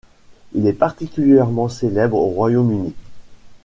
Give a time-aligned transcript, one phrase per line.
[0.53, 2.95] Il est particulièrement célèbre au Royaume-Uni.